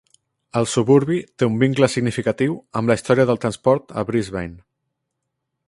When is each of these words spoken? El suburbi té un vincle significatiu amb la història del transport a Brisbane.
El 0.59 0.63
suburbi 0.69 1.17
té 1.41 1.49
un 1.49 1.59
vincle 1.63 1.89
significatiu 1.95 2.55
amb 2.81 2.93
la 2.93 2.97
història 3.01 3.27
del 3.31 3.41
transport 3.45 3.95
a 4.03 4.05
Brisbane. 4.09 4.59